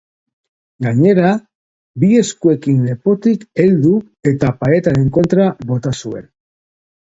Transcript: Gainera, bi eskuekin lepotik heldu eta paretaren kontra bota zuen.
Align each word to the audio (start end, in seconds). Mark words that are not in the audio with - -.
Gainera, 0.83 1.33
bi 2.03 2.09
eskuekin 2.21 2.79
lepotik 2.85 3.45
heldu 3.65 3.93
eta 4.33 4.51
paretaren 4.65 5.13
kontra 5.19 5.47
bota 5.75 5.95
zuen. 6.01 6.27